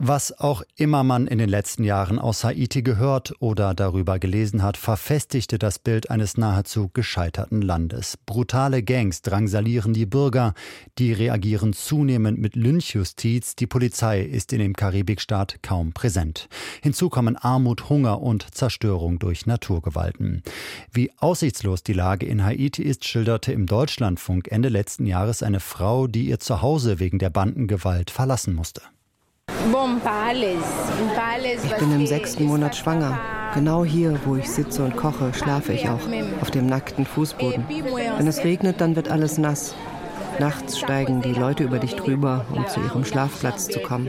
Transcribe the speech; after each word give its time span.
Was 0.00 0.38
auch 0.38 0.62
immer 0.76 1.02
man 1.02 1.26
in 1.26 1.38
den 1.38 1.48
letzten 1.48 1.82
Jahren 1.82 2.20
aus 2.20 2.44
Haiti 2.44 2.82
gehört 2.82 3.34
oder 3.40 3.74
darüber 3.74 4.20
gelesen 4.20 4.62
hat, 4.62 4.76
verfestigte 4.76 5.58
das 5.58 5.80
Bild 5.80 6.08
eines 6.08 6.36
nahezu 6.36 6.88
gescheiterten 6.94 7.62
Landes. 7.62 8.16
Brutale 8.24 8.84
Gangs 8.84 9.22
drangsalieren 9.22 9.94
die 9.94 10.06
Bürger, 10.06 10.54
die 10.98 11.12
reagieren 11.12 11.72
zunehmend 11.72 12.38
mit 12.38 12.54
Lynchjustiz, 12.54 13.56
die 13.56 13.66
Polizei 13.66 14.22
ist 14.22 14.52
in 14.52 14.60
dem 14.60 14.74
Karibikstaat 14.74 15.64
kaum 15.64 15.92
präsent. 15.92 16.48
Hinzu 16.80 17.08
kommen 17.08 17.34
Armut, 17.34 17.88
Hunger 17.88 18.22
und 18.22 18.54
Zerstörung 18.54 19.18
durch 19.18 19.46
Naturgewalten. 19.46 20.44
Wie 20.92 21.10
aussichtslos 21.16 21.82
die 21.82 21.92
Lage 21.92 22.24
in 22.24 22.44
Haiti 22.44 22.84
ist, 22.84 23.04
schilderte 23.04 23.50
im 23.50 23.66
Deutschlandfunk 23.66 24.46
Ende 24.52 24.68
letzten 24.68 25.06
Jahres 25.06 25.42
eine 25.42 25.58
Frau, 25.58 26.06
die 26.06 26.28
ihr 26.28 26.38
Zuhause 26.38 27.00
wegen 27.00 27.18
der 27.18 27.30
Bandengewalt 27.30 28.12
verlassen 28.12 28.54
musste. 28.54 28.82
Ich 31.64 31.76
bin 31.76 31.92
im 31.92 32.06
sechsten 32.06 32.44
Monat 32.44 32.74
schwanger. 32.74 33.18
Genau 33.54 33.84
hier, 33.84 34.18
wo 34.24 34.36
ich 34.36 34.50
sitze 34.50 34.82
und 34.82 34.96
koche, 34.96 35.32
schlafe 35.34 35.72
ich 35.72 35.88
auch, 35.88 36.00
auf 36.40 36.50
dem 36.50 36.66
nackten 36.66 37.04
Fußboden. 37.04 37.64
Wenn 38.16 38.26
es 38.26 38.44
regnet, 38.44 38.80
dann 38.80 38.96
wird 38.96 39.10
alles 39.10 39.36
nass. 39.36 39.74
Nachts 40.38 40.78
steigen 40.78 41.20
die 41.20 41.32
Leute 41.32 41.64
über 41.64 41.78
dich 41.78 41.96
drüber, 41.96 42.44
um 42.54 42.66
zu 42.68 42.80
ihrem 42.80 43.04
Schlafplatz 43.04 43.68
zu 43.68 43.80
kommen. 43.80 44.08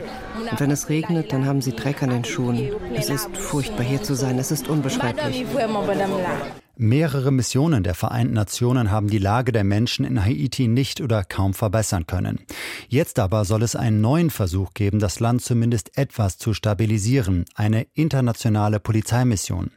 Und 0.50 0.60
wenn 0.60 0.70
es 0.70 0.88
regnet, 0.88 1.32
dann 1.32 1.44
haben 1.44 1.60
sie 1.60 1.72
Dreck 1.72 2.02
an 2.02 2.10
den 2.10 2.24
Schuhen. 2.24 2.70
Es 2.94 3.10
ist 3.10 3.36
furchtbar 3.36 3.84
hier 3.84 4.02
zu 4.02 4.14
sein, 4.14 4.38
es 4.38 4.50
ist 4.50 4.68
unbeschreiblich. 4.68 5.44
Mehrere 6.82 7.30
Missionen 7.30 7.82
der 7.82 7.94
Vereinten 7.94 8.32
Nationen 8.32 8.90
haben 8.90 9.08
die 9.08 9.18
Lage 9.18 9.52
der 9.52 9.64
Menschen 9.64 10.06
in 10.06 10.24
Haiti 10.24 10.66
nicht 10.66 11.02
oder 11.02 11.24
kaum 11.24 11.52
verbessern 11.52 12.06
können. 12.06 12.38
Jetzt 12.88 13.18
aber 13.18 13.44
soll 13.44 13.62
es 13.62 13.76
einen 13.76 14.00
neuen 14.00 14.30
Versuch 14.30 14.72
geben, 14.72 14.98
das 14.98 15.20
Land 15.20 15.42
zumindest 15.42 15.98
etwas 15.98 16.38
zu 16.38 16.54
stabilisieren, 16.54 17.44
eine 17.54 17.86
internationale 17.92 18.80
Polizeimission. 18.80 19.72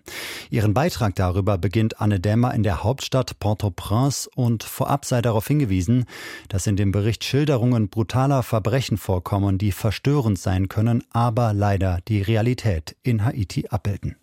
Ihren 0.49 0.73
Beitrag 0.73 1.13
darüber 1.15 1.57
beginnt 1.57 1.99
Anne 1.99 2.21
Dämmer 2.21 2.53
in 2.53 2.63
der 2.63 2.85
Hauptstadt 2.85 3.37
Port-au-Prince 3.37 4.29
und 4.33 4.63
vorab 4.63 5.03
sei 5.03 5.21
darauf 5.21 5.45
hingewiesen, 5.45 6.05
dass 6.47 6.67
in 6.67 6.77
dem 6.77 6.93
Bericht 6.93 7.25
Schilderungen 7.25 7.89
brutaler 7.89 8.43
Verbrechen 8.43 8.95
vorkommen, 8.95 9.57
die 9.57 9.73
verstörend 9.73 10.39
sein 10.39 10.69
können, 10.69 11.03
aber 11.11 11.51
leider 11.51 11.99
die 12.07 12.21
Realität 12.21 12.95
in 13.03 13.25
Haiti 13.25 13.67
abbilden. 13.67 14.15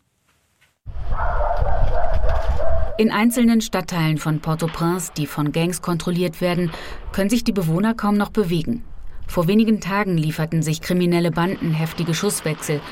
In 3.01 3.11
einzelnen 3.11 3.63
Stadtteilen 3.63 4.19
von 4.19 4.41
Port-au-Prince, 4.41 5.13
die 5.17 5.27
von 5.27 5.53
Gangs 5.53 5.81
kontrolliert 5.81 6.43
werden, 6.43 6.71
können 7.13 7.31
sich 7.31 7.45
die 7.45 7.53
Bewohner 7.53 7.95
kaum 7.95 8.19
noch 8.19 8.29
bewegen. 8.29 8.85
Vor 9.27 9.49
wenigen 9.49 9.81
Tagen 9.81 10.19
lieferten 10.19 10.63
sich 10.63 10.83
kriminelle 10.83 11.31
Banden 11.31 11.73
heftige 11.73 12.13
Schusswechsel, 12.13 12.83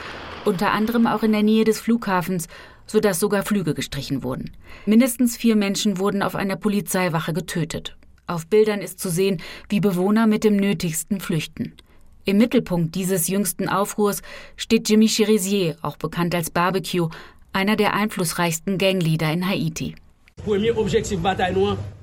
unter 0.46 0.72
anderem 0.72 1.06
auch 1.06 1.22
in 1.22 1.32
der 1.32 1.42
Nähe 1.42 1.64
des 1.64 1.78
Flughafens, 1.78 2.48
sodass 2.86 3.20
sogar 3.20 3.42
Flüge 3.42 3.74
gestrichen 3.74 4.22
wurden. 4.22 4.52
Mindestens 4.86 5.36
vier 5.36 5.56
Menschen 5.56 5.98
wurden 5.98 6.22
auf 6.22 6.36
einer 6.36 6.56
Polizeiwache 6.56 7.34
getötet. 7.34 7.98
Auf 8.26 8.46
Bildern 8.46 8.80
ist 8.80 9.00
zu 9.00 9.10
sehen, 9.10 9.42
wie 9.68 9.80
Bewohner 9.80 10.26
mit 10.26 10.42
dem 10.42 10.56
Nötigsten 10.56 11.20
flüchten. 11.20 11.74
Im 12.24 12.38
Mittelpunkt 12.38 12.94
dieses 12.94 13.28
jüngsten 13.28 13.68
Aufruhrs 13.68 14.22
steht 14.56 14.88
Jimmy 14.88 15.08
Cherizier, 15.08 15.76
auch 15.82 15.98
bekannt 15.98 16.34
als 16.34 16.50
Barbecue, 16.50 17.10
einer 17.52 17.76
der 17.76 17.94
einflussreichsten 17.94 18.78
Gangleader 18.78 19.32
in 19.32 19.48
Haiti. 19.48 19.94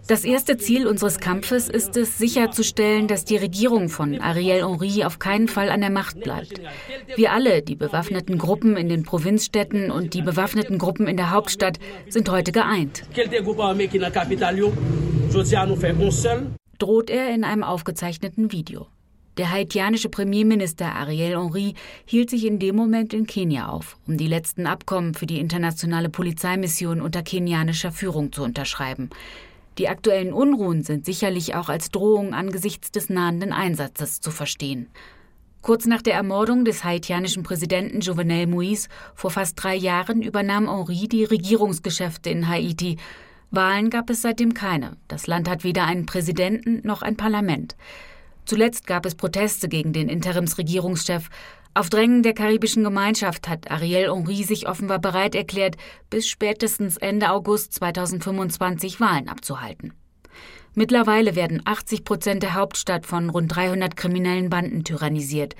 Das 0.07 0.23
erste 0.23 0.57
Ziel 0.57 0.85
unseres 0.85 1.19
Kampfes 1.19 1.67
ist 1.67 1.97
es, 1.97 2.19
sicherzustellen, 2.19 3.07
dass 3.07 3.25
die 3.25 3.37
Regierung 3.37 3.89
von 3.89 4.21
Ariel 4.21 4.63
Henry 4.63 5.03
auf 5.03 5.17
keinen 5.17 5.47
Fall 5.47 5.69
an 5.71 5.81
der 5.81 5.89
Macht 5.89 6.19
bleibt. 6.19 6.61
Wir 7.15 7.31
alle, 7.31 7.63
die 7.63 7.75
bewaffneten 7.75 8.37
Gruppen 8.37 8.77
in 8.77 8.87
den 8.87 9.03
Provinzstädten 9.03 9.89
und 9.89 10.13
die 10.13 10.21
bewaffneten 10.21 10.77
Gruppen 10.77 11.07
in 11.07 11.17
der 11.17 11.31
Hauptstadt, 11.31 11.79
sind 12.07 12.29
heute 12.29 12.51
geeint. 12.51 13.03
Droht 16.77 17.09
er 17.09 17.33
in 17.33 17.43
einem 17.43 17.63
aufgezeichneten 17.63 18.51
Video. 18.51 18.87
Der 19.37 19.51
haitianische 19.51 20.07
Premierminister 20.07 20.95
Ariel 20.95 21.37
Henry 21.37 21.73
hielt 22.05 22.29
sich 22.29 22.45
in 22.45 22.57
dem 22.57 22.75
Moment 22.77 23.13
in 23.13 23.27
Kenia 23.27 23.67
auf, 23.67 23.97
um 24.07 24.17
die 24.17 24.27
letzten 24.27 24.65
Abkommen 24.65 25.13
für 25.13 25.25
die 25.25 25.39
internationale 25.39 26.09
Polizeimission 26.09 27.01
unter 27.01 27.21
kenianischer 27.21 27.91
Führung 27.91 28.31
zu 28.31 28.43
unterschreiben. 28.43 29.09
Die 29.77 29.89
aktuellen 29.89 30.31
Unruhen 30.31 30.83
sind 30.83 31.03
sicherlich 31.05 31.53
auch 31.53 31.67
als 31.67 31.91
Drohung 31.91 32.33
angesichts 32.33 32.91
des 32.91 33.09
nahenden 33.09 33.51
Einsatzes 33.51 34.21
zu 34.21 34.31
verstehen. 34.31 34.87
Kurz 35.61 35.85
nach 35.85 36.01
der 36.01 36.13
Ermordung 36.13 36.63
des 36.63 36.85
haitianischen 36.85 37.43
Präsidenten 37.43 37.99
Jovenel 37.99 38.45
Moïse 38.45 38.87
vor 39.15 39.31
fast 39.31 39.61
drei 39.61 39.75
Jahren 39.75 40.21
übernahm 40.21 40.69
Henri 40.69 41.09
die 41.09 41.25
Regierungsgeschäfte 41.25 42.29
in 42.29 42.47
Haiti. 42.47 42.97
Wahlen 43.51 43.89
gab 43.89 44.09
es 44.09 44.21
seitdem 44.21 44.53
keine. 44.53 44.95
Das 45.09 45.27
Land 45.27 45.49
hat 45.49 45.65
weder 45.65 45.83
einen 45.85 46.05
Präsidenten 46.05 46.87
noch 46.87 47.01
ein 47.01 47.17
Parlament. 47.17 47.75
Zuletzt 48.45 48.87
gab 48.87 49.05
es 49.05 49.15
Proteste 49.15 49.67
gegen 49.67 49.93
den 49.93 50.09
Interimsregierungschef. 50.09 51.29
Auf 51.73 51.89
Drängen 51.89 52.23
der 52.23 52.33
karibischen 52.33 52.83
Gemeinschaft 52.83 53.49
hat 53.49 53.69
Ariel 53.69 54.13
Henry 54.13 54.43
sich 54.43 54.67
offenbar 54.67 54.99
bereit 54.99 55.35
erklärt, 55.35 55.75
bis 56.09 56.27
spätestens 56.27 56.97
Ende 56.97 57.31
August 57.31 57.73
2025 57.73 58.99
Wahlen 59.01 59.27
abzuhalten. 59.27 59.93
Mittlerweile 60.73 61.35
werden 61.35 61.61
80 61.65 62.03
Prozent 62.03 62.43
der 62.43 62.53
Hauptstadt 62.53 63.05
von 63.05 63.29
rund 63.29 63.55
300 63.55 63.95
kriminellen 63.95 64.49
Banden 64.49 64.83
tyrannisiert. 64.83 65.55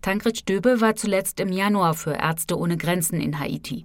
Tankred 0.00 0.38
Stöbe 0.38 0.80
war 0.80 0.96
zuletzt 0.96 1.40
im 1.40 1.52
Januar 1.52 1.94
für 1.94 2.14
Ärzte 2.14 2.58
ohne 2.58 2.76
Grenzen 2.76 3.20
in 3.20 3.38
Haiti. 3.38 3.84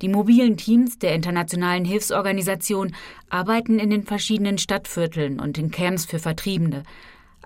Die 0.00 0.08
mobilen 0.08 0.56
Teams 0.56 0.98
der 0.98 1.14
internationalen 1.14 1.84
Hilfsorganisation 1.84 2.94
arbeiten 3.30 3.78
in 3.78 3.90
den 3.90 4.02
verschiedenen 4.02 4.58
Stadtvierteln 4.58 5.38
und 5.38 5.58
in 5.58 5.70
Camps 5.70 6.04
für 6.04 6.18
Vertriebene. 6.18 6.82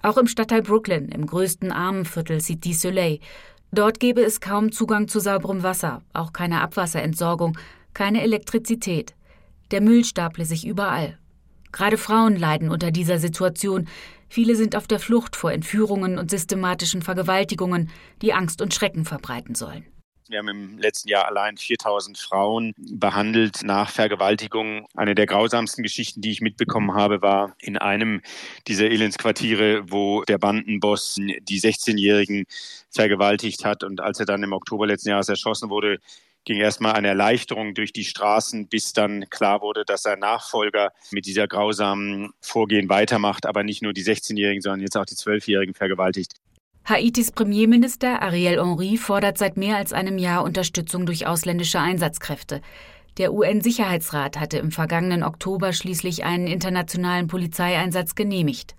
Auch 0.02 0.16
im 0.16 0.26
Stadtteil 0.26 0.62
Brooklyn, 0.62 1.08
im 1.08 1.26
größten 1.26 1.72
Armenviertel 1.72 2.40
City 2.40 2.72
Soleil. 2.72 3.18
Dort 3.72 4.00
gäbe 4.00 4.22
es 4.22 4.40
kaum 4.40 4.72
Zugang 4.72 5.08
zu 5.08 5.20
sauberem 5.20 5.62
Wasser, 5.62 6.02
auch 6.12 6.32
keine 6.32 6.60
Abwasserentsorgung, 6.60 7.58
keine 7.94 8.22
Elektrizität. 8.22 9.14
Der 9.70 9.80
Müll 9.80 10.04
staple 10.04 10.44
sich 10.44 10.66
überall. 10.66 11.18
Gerade 11.72 11.98
Frauen 11.98 12.36
leiden 12.36 12.70
unter 12.70 12.90
dieser 12.90 13.18
Situation. 13.18 13.88
Viele 14.28 14.54
sind 14.54 14.76
auf 14.76 14.86
der 14.86 14.98
Flucht 14.98 15.36
vor 15.36 15.52
Entführungen 15.52 16.18
und 16.18 16.30
systematischen 16.30 17.02
Vergewaltigungen, 17.02 17.90
die 18.22 18.32
Angst 18.32 18.62
und 18.62 18.74
Schrecken 18.74 19.04
verbreiten 19.04 19.54
sollen. 19.54 19.84
Wir 20.28 20.38
haben 20.38 20.48
im 20.48 20.78
letzten 20.78 21.08
Jahr 21.08 21.26
allein 21.26 21.56
4000 21.56 22.18
Frauen 22.18 22.74
behandelt 22.76 23.62
nach 23.62 23.90
Vergewaltigung. 23.90 24.86
Eine 24.96 25.14
der 25.14 25.26
grausamsten 25.26 25.84
Geschichten, 25.84 26.20
die 26.20 26.32
ich 26.32 26.40
mitbekommen 26.40 26.94
habe, 26.94 27.22
war 27.22 27.54
in 27.60 27.76
einem 27.78 28.22
dieser 28.66 28.86
Elendsquartiere, 28.86 29.90
wo 29.90 30.24
der 30.24 30.38
Bandenboss 30.38 31.14
die 31.16 31.60
16-Jährigen 31.60 32.44
vergewaltigt 32.90 33.64
hat. 33.64 33.84
Und 33.84 34.00
als 34.00 34.18
er 34.18 34.26
dann 34.26 34.42
im 34.42 34.52
Oktober 34.52 34.86
letzten 34.86 35.10
Jahres 35.10 35.28
erschossen 35.28 35.70
wurde, 35.70 35.98
ging 36.44 36.58
erstmal 36.58 36.94
eine 36.94 37.08
Erleichterung 37.08 37.74
durch 37.74 37.92
die 37.92 38.04
Straßen, 38.04 38.68
bis 38.68 38.92
dann 38.92 39.28
klar 39.30 39.60
wurde, 39.60 39.84
dass 39.84 40.02
sein 40.02 40.20
Nachfolger 40.20 40.92
mit 41.10 41.26
dieser 41.26 41.46
grausamen 41.48 42.30
Vorgehen 42.40 42.88
weitermacht, 42.88 43.46
aber 43.46 43.64
nicht 43.64 43.82
nur 43.82 43.92
die 43.92 44.04
16-Jährigen, 44.04 44.62
sondern 44.62 44.80
jetzt 44.80 44.96
auch 44.96 45.04
die 45.04 45.16
12-Jährigen 45.16 45.74
vergewaltigt. 45.74 46.34
Haitis 46.88 47.32
Premierminister 47.32 48.22
Ariel 48.22 48.60
Henry 48.60 48.96
fordert 48.96 49.38
seit 49.38 49.56
mehr 49.56 49.76
als 49.76 49.92
einem 49.92 50.18
Jahr 50.18 50.44
Unterstützung 50.44 51.04
durch 51.04 51.26
ausländische 51.26 51.80
Einsatzkräfte. 51.80 52.60
Der 53.18 53.34
UN-Sicherheitsrat 53.34 54.38
hatte 54.38 54.58
im 54.58 54.70
vergangenen 54.70 55.24
Oktober 55.24 55.72
schließlich 55.72 56.22
einen 56.22 56.46
internationalen 56.46 57.26
Polizeieinsatz 57.26 58.14
genehmigt. 58.14 58.76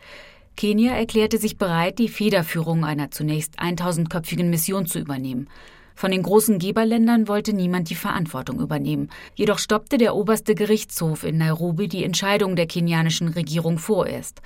Kenia 0.56 0.94
erklärte 0.94 1.38
sich 1.38 1.58
bereit, 1.58 2.00
die 2.00 2.08
Federführung 2.08 2.86
einer 2.86 3.12
zunächst 3.12 3.60
1000-köpfigen 3.60 4.50
Mission 4.50 4.86
zu 4.86 5.00
übernehmen. 5.00 5.50
Von 5.94 6.12
den 6.12 6.24
großen 6.24 6.60
Geberländern 6.60 7.28
wollte 7.28 7.52
niemand 7.52 7.90
die 7.90 7.96
Verantwortung 7.96 8.62
übernehmen. 8.62 9.10
Jedoch 9.36 9.60
stoppte 9.60 9.98
der 9.98 10.16
oberste 10.16 10.56
Gerichtshof 10.56 11.26
in 11.26 11.40
Nairobi 11.40 11.90
die 11.90 12.06
Entscheidung 12.06 12.56
der 12.56 12.68
kenianischen 12.68 13.28
Regierung 13.28 13.78
vorerst. 13.80 14.42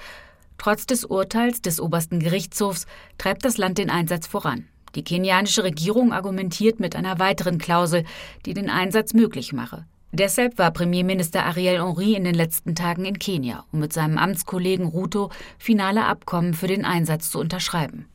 Trotz 0.61 0.85
des 0.85 1.05
Urteils 1.05 1.63
des 1.63 1.81
obersten 1.81 2.19
Gerichtshofs 2.19 2.85
treibt 3.17 3.45
das 3.45 3.57
Land 3.57 3.79
den 3.79 3.89
Einsatz 3.89 4.27
voran. 4.27 4.67
Die 4.93 5.03
kenianische 5.03 5.63
Regierung 5.63 6.13
argumentiert 6.13 6.79
mit 6.79 6.95
einer 6.95 7.17
weiteren 7.17 7.57
Klausel, 7.57 8.03
die 8.45 8.53
den 8.53 8.69
Einsatz 8.69 9.15
möglich 9.15 9.53
mache. 9.53 9.87
Deshalb 10.11 10.59
war 10.59 10.69
Premierminister 10.69 11.47
Ariel 11.47 11.79
Henry 11.79 12.13
in 12.13 12.25
den 12.25 12.35
letzten 12.35 12.75
Tagen 12.75 13.05
in 13.05 13.17
Kenia, 13.17 13.65
um 13.71 13.79
mit 13.79 13.91
seinem 13.91 14.19
Amtskollegen 14.19 14.85
Ruto 14.85 15.31
finale 15.57 16.05
Abkommen 16.05 16.53
für 16.53 16.67
den 16.67 16.85
Einsatz 16.85 17.31
zu 17.31 17.39
unterschreiben. 17.39 18.05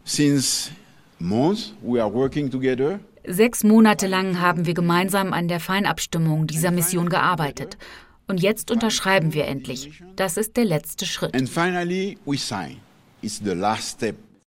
Sechs 3.24 3.64
Monate 3.64 4.06
lang 4.06 4.40
haben 4.40 4.66
wir 4.66 4.74
gemeinsam 4.74 5.32
an 5.32 5.48
der 5.48 5.58
Feinabstimmung 5.58 6.46
dieser 6.46 6.70
Mission 6.70 7.08
gearbeitet 7.08 7.76
und 8.26 8.42
jetzt 8.42 8.70
unterschreiben 8.70 9.34
wir 9.34 9.46
endlich. 9.46 10.02
Das 10.16 10.36
ist 10.36 10.56
der 10.56 10.64
letzte 10.64 11.06
Schritt. 11.06 11.34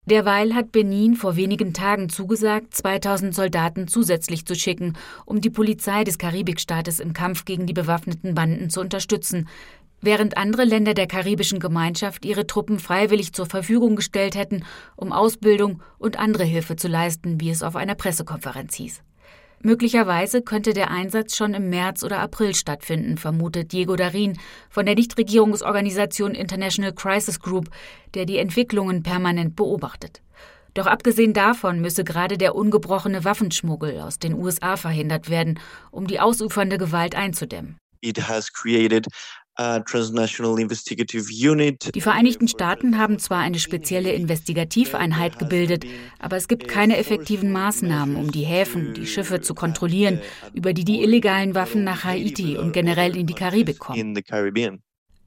Derweil 0.08 0.54
hat 0.54 0.72
Benin 0.72 1.16
vor 1.16 1.36
wenigen 1.36 1.74
Tagen 1.74 2.08
zugesagt, 2.08 2.74
2000 2.74 3.34
Soldaten 3.34 3.88
zusätzlich 3.88 4.46
zu 4.46 4.54
schicken, 4.54 4.94
um 5.26 5.42
die 5.42 5.50
Polizei 5.50 6.02
des 6.02 6.16
Karibikstaates 6.16 6.98
im 6.98 7.12
Kampf 7.12 7.44
gegen 7.44 7.66
die 7.66 7.74
bewaffneten 7.74 8.34
Banden 8.34 8.70
zu 8.70 8.80
unterstützen, 8.80 9.48
während 10.00 10.38
andere 10.38 10.64
Länder 10.64 10.94
der 10.94 11.08
karibischen 11.08 11.60
Gemeinschaft 11.60 12.24
ihre 12.24 12.46
Truppen 12.46 12.78
freiwillig 12.78 13.34
zur 13.34 13.44
Verfügung 13.44 13.96
gestellt 13.96 14.34
hätten, 14.34 14.64
um 14.96 15.12
Ausbildung 15.12 15.82
und 15.98 16.18
andere 16.18 16.44
Hilfe 16.44 16.76
zu 16.76 16.88
leisten, 16.88 17.38
wie 17.40 17.50
es 17.50 17.62
auf 17.62 17.76
einer 17.76 17.94
Pressekonferenz 17.94 18.76
hieß. 18.76 19.02
Möglicherweise 19.60 20.40
könnte 20.42 20.72
der 20.72 20.90
Einsatz 20.90 21.36
schon 21.36 21.52
im 21.52 21.68
März 21.68 22.04
oder 22.04 22.20
April 22.20 22.54
stattfinden, 22.54 23.18
vermutet 23.18 23.72
Diego 23.72 23.96
Darin 23.96 24.38
von 24.70 24.86
der 24.86 24.94
Nichtregierungsorganisation 24.94 26.34
International 26.34 26.92
Crisis 26.92 27.40
Group, 27.40 27.68
der 28.14 28.24
die 28.24 28.38
Entwicklungen 28.38 29.02
permanent 29.02 29.56
beobachtet. 29.56 30.22
Doch 30.74 30.86
abgesehen 30.86 31.32
davon 31.32 31.80
müsse 31.80 32.04
gerade 32.04 32.38
der 32.38 32.54
ungebrochene 32.54 33.24
Waffenschmuggel 33.24 34.00
aus 34.00 34.20
den 34.20 34.34
USA 34.34 34.76
verhindert 34.76 35.28
werden, 35.28 35.58
um 35.90 36.06
die 36.06 36.20
ausufernde 36.20 36.78
Gewalt 36.78 37.16
einzudämmen. 37.16 37.78
It 38.00 38.28
has 38.28 38.52
created 38.52 39.08
die 41.94 42.00
Vereinigten 42.00 42.46
Staaten 42.46 42.96
haben 42.96 43.18
zwar 43.18 43.40
eine 43.40 43.58
spezielle 43.58 44.12
Investigativeinheit 44.12 45.40
gebildet, 45.40 45.84
aber 46.20 46.36
es 46.36 46.46
gibt 46.46 46.68
keine 46.68 46.96
effektiven 46.96 47.50
Maßnahmen, 47.50 48.14
um 48.14 48.30
die 48.30 48.44
Häfen, 48.44 48.94
die 48.94 49.06
Schiffe 49.06 49.40
zu 49.40 49.54
kontrollieren, 49.54 50.20
über 50.54 50.72
die 50.72 50.84
die 50.84 51.02
illegalen 51.02 51.56
Waffen 51.56 51.82
nach 51.82 52.04
Haiti 52.04 52.56
und 52.56 52.72
generell 52.72 53.16
in 53.16 53.26
die 53.26 53.34
Karibik 53.34 53.80
kommen. 53.80 53.98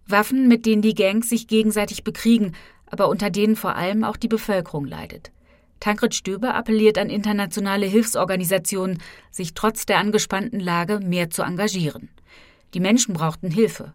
Waffen, 0.08 0.48
mit 0.48 0.66
denen 0.66 0.82
die 0.82 0.96
Gangs 0.96 1.28
sich 1.28 1.48
gegenseitig 1.48 2.06
bekriegen, 2.06 2.54
aber 2.86 3.10
unter 3.10 3.30
denen 3.32 3.58
vor 3.58 3.76
allem 3.76 4.06
auch 4.06 4.16
die 4.16 4.30
Bevölkerung 4.30 4.86
leidet. 4.86 5.32
Tankred 5.82 6.16
Stöber 6.16 6.54
appelliert 6.54 6.98
an 6.98 7.10
internationale 7.10 7.86
Hilfsorganisationen, 7.86 9.00
sich 9.30 9.56
trotz 9.56 9.86
der 9.86 9.98
angespannten 9.98 10.62
Lage 10.62 11.00
mehr 11.00 11.30
zu 11.32 11.42
engagieren. 11.42 12.10
Die 12.74 12.80
Menschen 12.80 13.14
brauchten 13.14 13.52
Hilfe. 13.52 13.94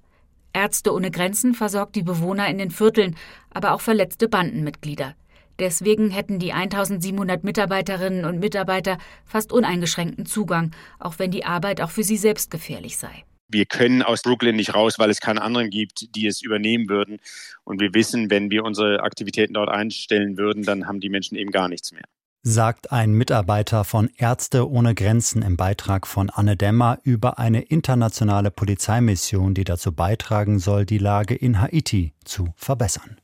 Ärzte 0.57 0.95
ohne 0.95 1.11
Grenzen 1.11 1.53
versorgt 1.53 1.97
die 1.97 2.03
Bewohner 2.03 2.49
in 2.49 2.57
den 2.57 2.71
Vierteln, 2.71 3.15
aber 3.51 3.75
auch 3.75 3.83
verletzte 3.83 4.27
Bandenmitglieder. 4.27 5.15
Deswegen 5.59 6.11
hätten 6.11 6.39
die 6.39 6.55
1700 6.55 7.45
Mitarbeiterinnen 7.45 8.25
und 8.25 8.41
Mitarbeiter 8.41 8.97
fast 9.27 9.53
uneingeschränkten 9.53 10.25
Zugang, 10.25 10.75
auch 10.99 11.19
wenn 11.19 11.31
die 11.31 11.45
Arbeit 11.45 11.83
auch 11.83 11.91
für 11.91 12.05
sie 12.05 12.17
selbst 12.17 12.51
gefährlich 12.51 12.97
sei. 12.97 13.25
Wir 13.49 13.67
können 13.67 14.03
aus 14.03 14.23
Brooklyn 14.23 14.57
nicht 14.57 14.75
raus, 14.75 14.99
weil 14.99 15.11
es 15.11 15.21
keine 15.21 15.43
anderen 15.43 15.69
gibt, 15.69 16.17
die 16.17 16.27
es 16.27 16.41
übernehmen 16.41 16.89
würden. 16.89 17.19
Und 17.65 17.81
wir 17.81 17.93
wissen, 17.93 18.31
wenn 18.31 18.51
wir 18.51 18.65
unsere 18.65 19.01
Aktivitäten 19.01 19.53
dort 19.53 19.69
einstellen 19.69 20.39
würden, 20.39 20.63
dann 20.63 20.87
haben 20.87 21.01
die 21.01 21.11
Menschen 21.11 21.37
eben 21.37 21.51
gar 21.51 21.69
nichts 21.69 21.93
mehr 21.93 22.05
sagt 22.49 22.93
ein 22.93 23.11
Mitarbeiter 23.11 23.83
von 23.83 24.09
Ärzte 24.17 24.71
ohne 24.71 24.95
Grenzen 24.95 25.43
im 25.43 25.57
Beitrag 25.57 26.07
von 26.07 26.31
Anne 26.31 26.57
Dämmer 26.57 27.01
über 27.03 27.41
eine 27.41 27.63
internationale 27.63 28.53
Polizeimission, 28.53 29.53
die 29.53 29.65
dazu 29.65 29.91
beitragen 29.91 30.61
soll, 30.61 30.87
die 30.87 30.99
Lage 30.99 31.35
in 31.35 31.61
Haiti 31.61 32.15
zu 32.25 32.55
verbessern. 32.55 33.17